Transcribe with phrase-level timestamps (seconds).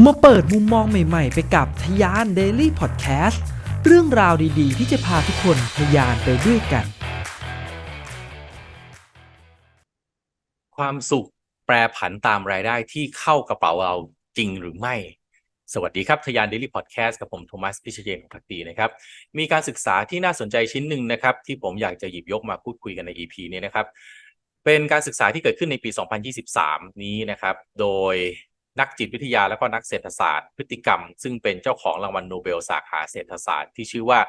[0.00, 3.38] มาเปิดมุมมองใหม่ๆ ไปกับทยาน Daily Podcast
[3.84, 6.86] เรื่องราวดีๆ ที่จะพาทุกคนทยานไปด้วยกัน
[10.76, 11.28] ความสุข
[11.66, 13.96] แปรผันตามรายได้ที่เข้ากระเป๋าเรา
[14.36, 14.94] จริงหรือไม่
[15.72, 18.90] สวัสดีครับทยาน Daily Podcast กับผมโทมัสพิเชเยนของพักดีนะครับ
[19.38, 23.86] มีการศึกษาที่น่าสนใจชิ้นหนึ่งนะครับ ที่ผมอยากจะหยิบยกมาพูดคุยกันใน EP นี้นะครับ
[24.64, 25.90] เป็นการศึกษาที่เกิดขึ้นในปี
[26.46, 28.16] 2023 นี้นะครับ โดย
[28.80, 34.20] นักจิตวิทยาและก็นักเศรษฐศาสตร์ พฤติกรรม ซึ่งเป็นเจ้าของรางวัลโนเบลสาขาเศรษฐศาสตร์ที่ชื่อว่า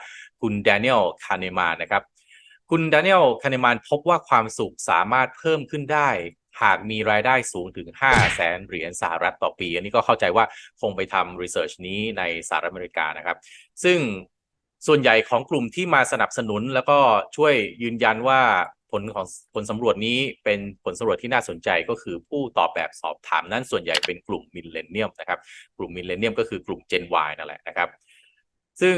[0.42, 2.04] คุณแดเนียลคาเนมานนะครับ
[2.70, 6.10] คุณแดเนียลคาเนมานพบว่าความสุขสามารถเพิ่มขึ้นได้
[6.62, 10.46] หากมีรายได้สูงถึง5แสนเหรียญสหรัฐต่อปี อันนี้ก็เข้าใจว่า
[10.82, 13.38] คงไปทำ research นี้ในสหรัฐอเมริกานะครับ
[13.84, 14.00] ซึ่ง
[14.88, 17.00] ส่วนใหญ่ของกลุ่มที่มาสนับสนุนแล้วก็
[17.36, 17.54] ช่วย
[17.84, 18.42] ยืนยันว่า
[18.94, 25.40] ผลของผลสำรวจนี้เป็นผลสำรวจที่น่าสนใจก็คือผู้ตอบแบบสอบถามนั้นส่วนใหญ่เป็นกลุ่มมิลเลนเนียมนะครับ
[25.78, 27.90] กลุ่มมิลเลนเนียมก็คือกลุ่ม Gen Y นั่นแหละนะครับ
[28.82, 28.98] ซึ่ง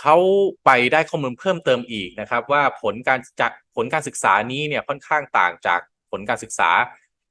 [0.00, 0.16] เขา
[0.64, 6.70] ไปได้ข้อมูลเพิ่มเติมอีกนะครับ ว่าผลการจากผลการศึกษานี้เนี่ยค่อนข้างต่างจากผลการศึกษา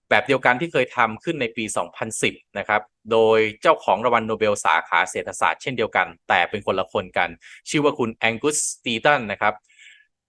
[0.09, 1.63] แบบเดียวกันที่เคยทำขึ้นในปี
[2.11, 2.81] 2010 นะครับ
[3.11, 7.29] โดยเจ้าของรางวัลโนเบลสาขาเศรษฐศาสตร์เช่นเดียวกัน แต่เป็นคนละคนกัน
[7.69, 9.53] ชื่อว่าคุณแองกุสสตีตันนะครับ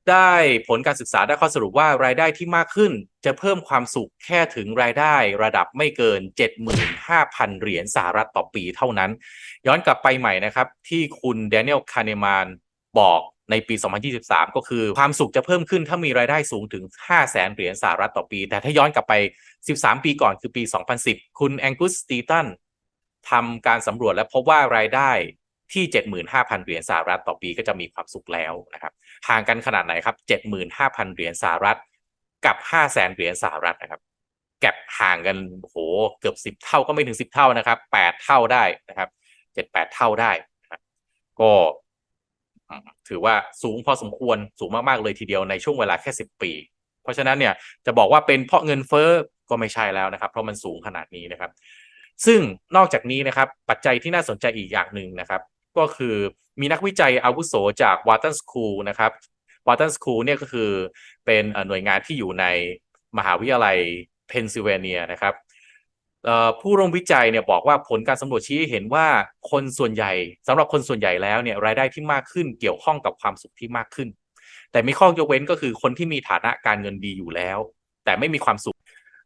[0.08, 0.32] ได้
[0.68, 2.92] ผลการศึกษาได้ข้อสรุปว่ารายได้ที่มากขึ้น
[3.24, 6.20] จะเพิ่มความสุขแค่ถึงรายได้ระดับไม่เกิน
[6.90, 9.10] 75,000 เหรียญสหรัฐต่อปีเท่านั้น
[9.66, 12.46] ย้อนกลับไปใหม่นะครับ ที่คุณแดเนียลคาเนมาน
[12.98, 13.20] บอก
[13.50, 13.74] ในปี
[14.16, 19.14] 2023 ก็คือความสุขจะเพิ่มขึ้นถ้ามีรายได้สูงถึง 5 0 0แสนเหรียญสหรัฐต่อปี แต่ถ้าย้อนกลับไป
[19.58, 20.62] 13 ปีก่อนคือปี
[21.00, 22.46] 2010 คุณแองกุสสตีตัน
[23.30, 25.10] ทำการสำรวจและพบว่ารายได้
[25.72, 25.84] ที่
[26.24, 28.92] 75,000 เหรียญสหรัฐต่อปีก็จะมีความสุขแล้วนะครับ
[29.28, 30.16] ห่างกันขนาดไหนครับ
[30.66, 31.78] 75,000 เหรียญสหรัฐ
[32.46, 34.00] กับ 5 0 0แสนเหรียญสหรัฐนะครับ
[34.60, 35.76] แก็บห่างกันโอ้โห
[36.20, 39.08] เกือบ 10 เท่าก็ไม่ถึง 10 เท่านะครับ 8 เท่าได้นะครับ
[39.54, 40.32] 7-8 เท่าได้
[40.62, 40.80] นะครับ
[41.40, 41.52] ก็
[43.08, 46.52] ถือว่าสูงพอสมควรสูงมาก ๆ เลยทีเดียวในช่วงเวลาแค่ 10 ปี
[47.02, 47.54] เพราะฉะนั้นเนี่ย
[47.86, 49.10] จะบอกว่าเป็นเพราะเงินเฟ้อ
[49.50, 51.50] ก็ไม่ใช่แล้วนะครับ เพราะมันสูงขนาดนี้นะครับ
[52.26, 52.40] ซึ่ง
[52.76, 55.42] นอกจากนี้นะครับ ปัจจัยที่น่าสนใจอีกอย่างหนึ่งนะครับ
[55.78, 56.14] ก็คือ
[56.60, 59.12] มีนักวิจัยอาวุโสจาก Wharton School นะครับ
[59.66, 60.70] Wharton School เนี่ยก็คือ
[61.26, 62.44] เป็นหน่วยงานที่อยู่ใน
[63.18, 63.78] มหาวิทยาลัย
[64.28, 65.34] เพนซิลเวเนียนะครับ
[66.60, 69.06] ผู้ร่วมวิจัยเนี่ยบอกว่าผลการสำรวจชี้เห็นว่า
[69.50, 70.12] คนส่วนใหญ่
[70.46, 74.08] สำหรับคนส่วนใหญ่แล้วเนี่ยรายได้ที่มากขึ้นเกี่ยวข้องกับความสุขที่มากขึ้น
[74.72, 77.58] แต่มีข้อยกเว้นก็คือคนที่มีฐานะการเงินดีอยู่แล้ว
[78.04, 78.76] แต่ไม่มีความสุข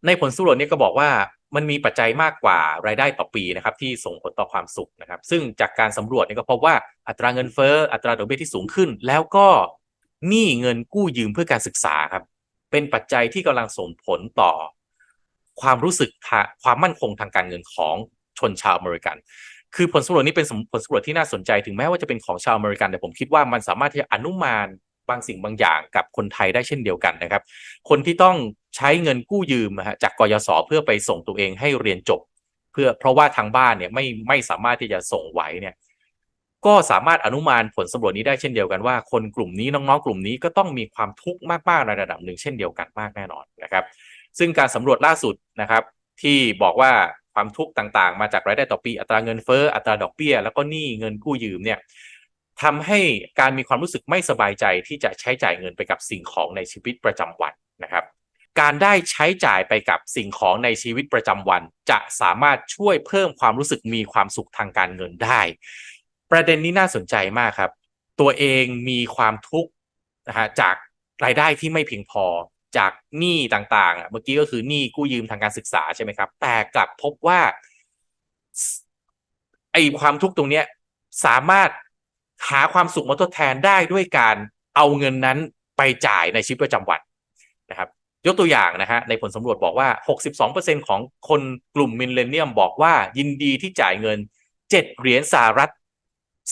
[0.06, 1.10] ในผลสำรวจนี้ก็บอกว่า
[1.54, 6.74] มันมีปัจจัยมากกว่ารายได้ต่อปีนะครับที่ส่งผลต่อความสุขนะครับ ซึ่งจากการสำรวจนี่ก็พบว่า
[7.08, 9.48] อัตราเงินเฟ้ออัตราดอกเบี้ยที่สูงขึ้น แล้วก็
[10.28, 12.24] หนี้เงินกู้ยืมเพื่อการศึกษาครับ
[12.70, 14.52] เป็นปัจจัยที่กำลังส่งผลต่อ
[15.60, 16.10] ความรู้สึก
[16.62, 17.94] ความมั่นคงทางการเงินของ
[18.38, 19.16] ชนชาวอเมริกัน
[19.74, 24.66] คือผลสำรวจนี้เป็นผลสำรวจที่น่าสนใจถึงแม้ว่าจะเป็นของชาวอเมริกันแต่ผมคิดว่ามันสามารถที่จะอนุมาน
[25.08, 27.42] บางสิ่งบางอย่างกับคนไทยได้เช่นเดียวกันนะครับ
[27.88, 28.36] คนที่ต้อง
[28.76, 29.70] ใช้เงินกู้ยืม
[30.02, 32.20] จากกยศเพื่อไปส่งตัวเองให้เรียนจบ
[32.72, 35.74] เพื่อเพราะว่าทางบ้านเนี่ยไม่ไม่สามารถที่จะส่งไหวเนี่ย
[36.66, 43.84] ก็สามารถอนุมานผลสำรวจนี้ได้เช่นเดียวกันว่า คนกลุ่มนี้น้องๆกลุ่มนี้ก็ต้องมีความทุกข์มากๆในระดับหนึ่งเช่นเดียวกันมากแน่นอนนะครับ
[44.38, 45.82] ซึ่งการสำรวจล่าสุดนะครับ
[46.22, 46.92] ที่บอกว่า
[47.34, 51.78] ความทุกข์ต่างๆ มาจากรายได้ต่อปีอัตราเงินเฟ้ออัตราดอกเบี้ย แล้วก็หนี้เงินกู้ยืมเนี่ย
[52.62, 53.00] ทำให้
[53.40, 57.52] การมีความรู้สึกไม่สบายใจที่จะใช้จ่ายเงินไปกับสิ่งของในชีวิตประจำวัน
[57.82, 58.04] นะครับ
[58.60, 65.40] การได้ใช้จ่ายไปกับสิ่งของในชีวิตประจำวัน จะสามารถช่วยเพิ่มความรู้สึกมีความสุขทางการเงินได้
[66.30, 67.70] ประเด็นนี้น่าสนใจมากครับ
[68.20, 69.70] ตัวเองมีความทุกข์
[70.28, 70.74] นะฮะจาก
[71.24, 72.24] รายได้ที่ไม่เพียงพอ
[72.76, 77.40] จากหนี้ต่างๆ เมื่อกี้ก็คือหนี้กู้ยืมทางการศึกษาใช่ไหมครับ แต่กลับพบว่า
[79.72, 80.64] ไอความทุกข์ตรงเนี้ย
[81.24, 81.70] สามารถ
[82.48, 84.36] หาความสุขมาทดแทนได้ด้วยการ
[84.76, 85.38] เอาเงินนั้น
[85.76, 87.00] ไปจ่ายในชีวิตประจำวัน
[87.70, 87.88] นะครับ
[88.26, 89.88] ยกตัวอย่างนะฮะในผลสำรวจบอกว่า
[90.38, 91.40] 62%ของคน
[91.74, 94.18] กลุ่มมินเลนเนียมบอกว่ายินดีที่จ่ายเงิน
[94.60, 95.72] 7 เหรียญสหรัฐ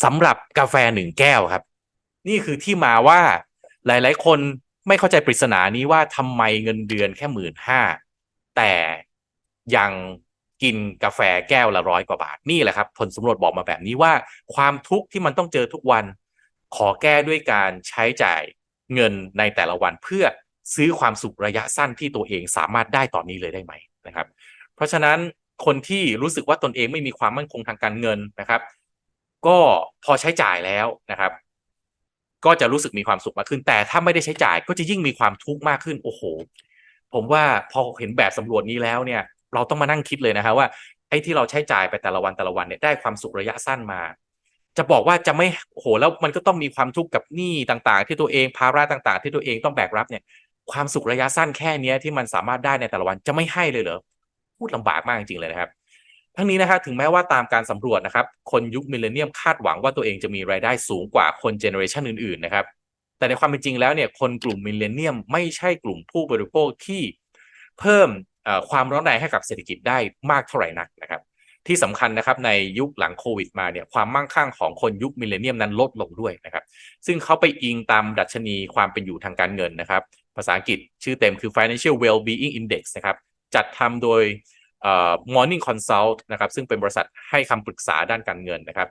[0.05, 1.63] สำหรับกาแฟหนึ่งแก้วครับ
[2.29, 3.21] นี่คือที่มาว่า
[3.87, 4.39] หลาย ๆ คน
[4.89, 7.81] ไม่เข้าใจปริศนานี้ว่าทำไมเงินเดือนแค่หมื่นห้า
[8.57, 8.73] แต่
[9.77, 9.93] ยัง
[10.63, 11.21] กินกาแฟ
[11.51, 14.13] แก้วละร้อยกว่าบาทนี่แหละครับ ผลสำรวจบอกมาแบบนี้ว่า
[14.55, 16.05] ความทุกข์ที่มันต้องเจอทุกวัน
[16.77, 18.43] ขอแก้ด้วยการใช้จ่าย
[18.95, 20.25] เงินในแต่ละวันเพื่อ
[20.75, 23.73] ซื้อความสุขระยะสั้นที่ตัวเองสามารถได้ตอนนี้เลยได้ไหม
[24.07, 24.27] นะครับ
[24.77, 25.19] เพราะฉะนั้น
[25.67, 28.61] คนที่รู้สึกว่าตนเองไม่มีความมั่นคงทางการเงินนะครับ
[29.47, 29.59] ก็
[30.05, 31.33] พอใช้จ่ายแล้วนะครับ
[32.45, 36.23] ก็จะรู้สึกมีความสุขมากขึ้น แต่ถ้าไม่ได้ใช้จ่ายก็จะยิ่งมีความทุกข์มากขึ้น โอ้โห
[37.15, 39.23] ผมว่าพอเห็นแบบสำรวจนี้แล้วเนี่ย
[39.55, 40.67] เราต้องมานั่งคิดเลยนะครับว่า
[41.09, 44.01] ไอ้ที่เราใช้จ่ายไปแต่ละวันแต่ละวันเนี่ยได้ความสุขระยะสั้นมา
[44.77, 50.23] จะบอกว่าจะไม่โอ้โหแล้วมันก็ต้องมีความทุกข์กับหนี้ต่างๆ ที่ตัวเองภาระต่างๆ ที่ตัวเองต้องแบกรับเนี่ย
[50.73, 53.99] ความสุขระยะสั้นแค่เนี้ยที่มันสามารถได้ในแต่ละวันจะไม่ให้เลยเหรอ
[54.59, 55.71] พูดลำบากมากจริงๆเลยนะครับ
[56.37, 62.65] ทั้งนี้นะครับถึงแม้ว่าตามการสำรวจนะครับ คนยุคมิเลเนียมคาดหวังว่าตัวเองจะมีรายได้สูงกว่าคนเจเนอเรชันอื่นๆนะครับ
[63.19, 67.03] แต่ในความเป็นจริงแล้วเนี่ยคนกลุ่มมิเลเนียมไม่ใช่กลุ่มผู้บริโภคที่
[67.81, 68.09] เพิ่ม
[68.71, 69.99] ความร้อนแรงให้กับเศรษฐกิจได้
[70.31, 71.21] มากเท่าไหร่นักนะครับ
[71.67, 76.65] ที่สำคัญนะครับในยุคหลังโควิดมาเนี่ยความมั่งคั่งของคนยุคมิเลเนียมนั้นลดลงด้วยนะครับ
[77.07, 80.03] ซึ่งเขาไปอิงตามดัชนีความเป็นอยู่ทางการเงินนะครับ
[80.37, 83.17] ภาษาอังกฤษชื่อเต็มคือ Financial Well-being Index นะครับ
[83.55, 84.23] จัดทำโดย
[85.35, 88.89] Morning Consult นะครับซึ่งเป็นบริษัทให้คำปรึกษาด้านการเงินนะครับ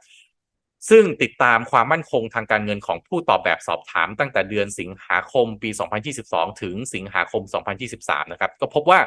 [0.90, 5.70] ซึ่งติดตามความมั่นคงทางการเงินของผู้ตอบแบบสอบถามตั้งแต่เดือนสิงหาคมปี
[6.16, 7.44] 2022 ถึงสิงหาคม
[7.88, 9.00] 2023 นะครับ ก็พบว่า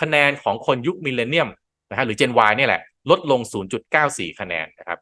[0.00, 1.48] คะแนนของคนยุคมิเลเนียม
[1.90, 3.40] นะฮะหรือ Gen Y เนี่ยแหละ ลดลง
[3.90, 4.98] 0.94 คะแนนนะครับ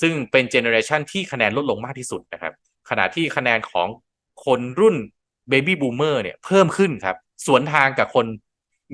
[0.00, 2.52] ซึ่งเป็นเจเนอเรชันที่คะแนนลดลงมากที่สุดนะครับ
[2.90, 3.88] ขณะที่คะแนนของ
[4.44, 4.96] คนรุ่น
[5.48, 7.16] เบบี้บูมเมอร์เนี่ยเพิ่มขึ้นครับ
[7.46, 8.26] สวนทางกับคน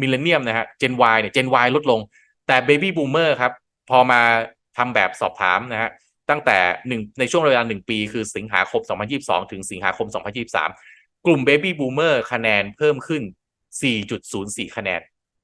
[0.01, 2.01] มิเลเนียมนะฮะ Gen Y เนี่ย Gen Y ลดลง
[2.47, 3.53] แต่เบบี้บูมเมอร์ครับ
[3.91, 4.21] พอมา
[4.77, 5.91] ทำแบบสอบถามนะฮะ
[6.31, 6.59] ตั้งแต่
[6.89, 8.83] หนึ่งในช่วงเวลาหนึ่งปี คือสิงหาคม
[9.17, 10.09] 2022 ถึงสิงหาคม
[10.67, 13.23] 2023 กลุ่มเบบี้บูมเมอร์คะแนนเพิ่มขึ้น
[13.99, 15.01] 4.04 คะแนน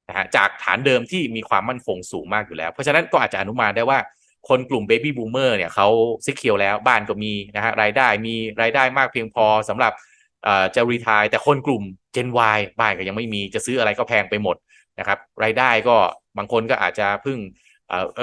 [0.09, 3.99] นะฮะจากฐานเดิมที่มีความมั่นคงสูงมากอยู่แล้ว เพราะฉะนั้นก็อาจจะอนุมานได้ว่า
[4.49, 5.87] คนกลุ่มเบบี้บูมเมอร์เนี่ยเขา
[6.25, 9.93] secure แล้วบ้านก็มีนะฮะรายได้มีรายได้มากเพียงพอสำหรับ
[10.75, 11.83] จะ retire แต่คนกลุ่ม
[12.15, 14.55] Gen Y บ้านก็ยังไม่มีจะซื้ออะไรก็แพงไปหมด
[14.99, 15.95] นะครับรายได้ก็
[16.37, 17.37] บางคนก็อาจจะเพิ่ง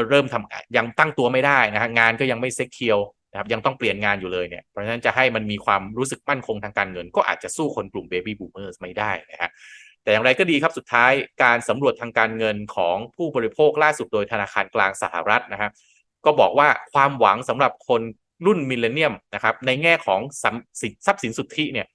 [0.09, 2.99] เริ่มทำยังตั้งตัวไม่ได้นะฮะงานก็ยังไม่ secure
[3.31, 9.51] นะครับยังต้องเปลี่ยนงานอยู่เลยเนี่ยเพราะฉะนั้นจะให้มันมีความรู้สึกมั่นคงทางการเงิน ก็อาจจะสู้คนกลุ่ม Baby Boomers ไม่ได้นะฮะ
[10.03, 11.13] แต่อย่างไรก็ดีครับสุดท้าย
[11.43, 15.73] การสำรวจทางการเงินของผู้บริโภคล่าสุดโดยธนาคารกลางสหรัฐนะครับ
[16.25, 18.03] ก็บอกว่าความหวังสำหรับคน
[18.47, 20.45] รุ่นมิเลเนียมนะครับในแง่ของท
[21.09, 21.87] รัพย์สินสุทธิเนี่ย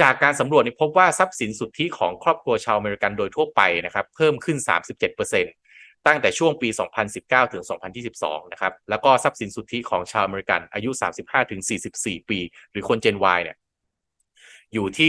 [0.00, 4.56] จากการสำรวจพบว่าทรัพย์สินสุทธิของครอบครัวชาวอเมริกันโดยทั่วไปนะครับเพิ่มขึ้น
[5.32, 6.68] 37%ตั้งแต่ช่วงปี
[7.10, 7.62] 2019 ถึง
[8.06, 11.60] 2022 นะครับแล้วก็ทรัพย์สินสุทธิของชาวอเมริกันอายุ 35 ถึง
[11.94, 12.38] 44 ปี
[12.70, 13.56] หรือคน Gen Y เนี่ย
[14.74, 15.08] อยู่ที่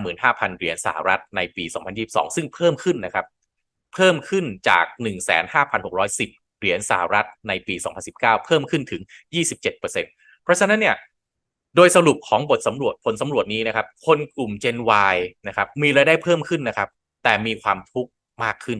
[0.00, 1.64] 135,000 เหรียญสหรัฐในปี
[2.00, 3.26] 2022 ซึ่งเพิ่มขึ้นนะครับ
[3.94, 4.84] เพิ่มขึ้นจาก
[5.52, 7.74] 15,610 เหรียญสหรัฐในปี
[8.10, 9.02] 2019 เพิ่มขึ้นถึง
[9.54, 9.80] 27%
[10.42, 10.96] เพราะฉะนั้นเนี่ย
[11.76, 14.78] โดยสรุปของบทสำรวจผลสำรวจนี้นะครับ คนกลุ่ม Gen
[15.12, 15.16] Y
[15.48, 16.88] นะครับมีรายได้เพิ่มขึ้นนะครับ
[17.24, 18.10] แต่มีความทุกข์
[18.44, 18.78] มากขึ้น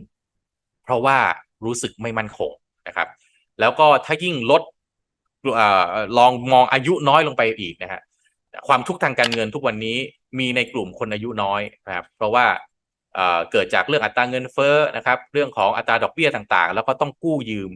[0.84, 1.18] เพราะว่า
[1.64, 2.50] รู้สึกไม่มั่นคง
[2.88, 3.08] นะครับ
[3.60, 4.62] แล้วก็ถ้ายิ่งลด
[5.58, 5.60] อ
[6.18, 8.00] ลองมองอายุน้อยลงไปอีกนะฮะ
[8.68, 9.96] ความทุกข์ทางการเงินทุกวันนี้
[10.38, 12.46] มีในกลุ่มคนอายุน้อยนะครับ เพราะว่า
[13.50, 17.70] เกิดจากเรื่องอัตราเงินเฟ้อนะครับ เรื่องของอัตราดอกเบี้ยต่างๆ แล้วก็ต้องกู้ยืม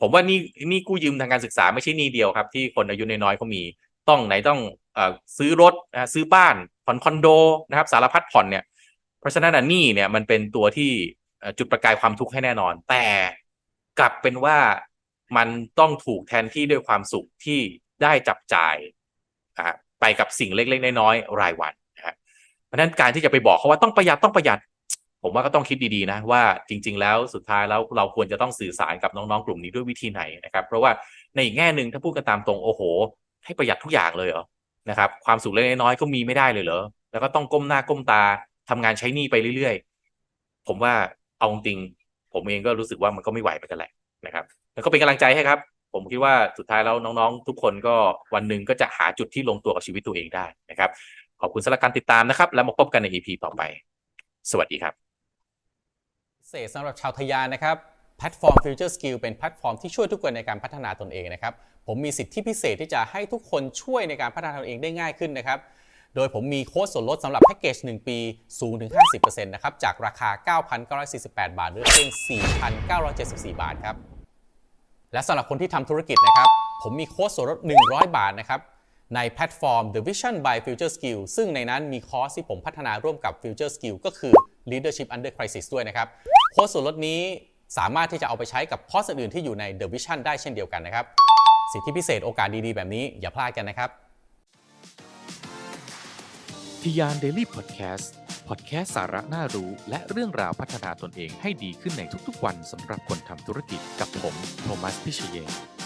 [0.00, 0.38] ผมว่านี่
[0.70, 3.62] นี่กู้ยืมทางการศึกษาไม่ใช่นี่เดียวครับ ที่คนอายุน้อยๆเขามี
[4.08, 4.60] ต้องไหนต้อง
[4.96, 4.98] อ
[5.38, 5.74] ซื้อรถ
[6.14, 7.26] ซื้อบ้านผ่อนคอนโด
[7.70, 8.64] นะครับ สารพัดผ่อนเนี่ย
[9.20, 10.90] เพราะฉะนั้นนี่เนี่ยมันเป็นตัวที่
[11.58, 13.04] จุดประกายความทุกข์ให้แน่นอน แต่
[13.98, 14.58] กลับเป็นว่า
[15.36, 15.48] มัน
[15.78, 17.60] ต้องถูกแทนที่ด้วยความสุขที่
[18.02, 18.76] ได้จับจ่าย
[20.00, 22.14] ไปกับสิ่งเล็ก ๆ น้อยๆรายวันนะ
[22.66, 24.58] เพราะนั้นการที่จะไปบอกเขาว่าต้องประหยัดต้องประหยัด
[25.22, 30.90] ผมว่าก็ต้องคิดดีๆนะว่าจริง ๆ แล้วสุดท้ายแล้วเราควรจะต้องสื่อสารกับน้องๆกลุ่มนี้ด้วยวิธีไหนนะครับ เพราะว่า
[31.34, 32.82] ในอีกแง่หนึ่งถ้าพูดกันตามตรงโอ้โห
[33.44, 34.44] ให้ประหยัดทุกอย่างเลยเหรอ
[34.90, 38.22] นะครับความสุขเล็กน้อยก็มีไม่ได้เลยเหรอแล้วก็ต้องก้มหน้าก้มตา
[38.70, 40.92] ทำงานใช้หนี้ไปเรื่อยๆ ผมว่า
[41.38, 41.78] เอาจริง
[42.34, 43.90] ผมเองก็รู้สึกว่ามันก็ไม่ไหวไปกันแหละ
[44.26, 45.58] นะครับแล้วก็เป็นกำลังใจให้ครับ
[45.94, 47.96] ผมคิดว่าสุดท้ายแล้วน้องๆ ทุกคนก็
[48.34, 50.90] วันหนึ่งก็จะหาจุดที่ลงตัวกับชีวิตตัวเองได้นะครับ
[51.40, 53.62] ขอบคุณสำหรับการติดตามนะครับ แล้วมาพบกันใน EP ต่อไป
[54.50, 54.94] สวัสดีครับ
[56.48, 57.76] พิเศษสำหรับชาวทะยานนะครับ
[58.18, 61.52] แพลตฟอร์ม Future Skill เป็นแพลตฟอร์มที่ช่วยทุกคนในการพัฒนาตนเองนะครับ
[61.86, 65.58] ผมมีสิทธิพิเศษที่จะให้ทุกคนช่วยในการพัฒนาตนเองได้ง่ายขึ้นนะครับ
[66.14, 68.18] โดยผมมีโค้ดส่วนลดสำหรับแพ็กเกจ 1 ปี
[68.60, 70.58] สูงถึง 50%นะครับ จากราคา
[70.94, 72.08] 9,948 บาทหรือเพียง
[72.86, 73.96] 4,974 บาทครับ
[75.12, 76.48] และสำหรับคนที่ทำธุรกิจนะครับ
[76.82, 78.60] ผมมีโค้ดส่วนลด 100 บาทนะครับ
[79.14, 84.34] ในแพลตฟอร์ม The Vision by Future Skill ซึ่งในนั้นมีคอร์สที่ผมพัฒนาร่วมกับ Future Skill ก็คือ
[84.70, 86.08] Leadership Under Crisis ด้วยนะครับ
[86.52, 87.20] โค้ดส่วนลดนี้
[87.78, 91.04] สามารถที่จะเอาไปใช้กับคอร์สอื่นที่อยู่ใน The Vision ได้เช่นเดียวกันนะครับ
[91.72, 93.90] สิทธิพิเศษโอกาสดีๆ แบบนี้อย่าพลาดกันนะครับ
[96.82, 97.46] ทิยานเดลี่
[98.52, 105.79] พอดแคสต์สาระน่ารู้ และเรื่องราวพัฒนาตนเองให้ดีขึ้นในทุกๆวันสำหรับคนทำธุรกิจกับผม โทมัส พิเชย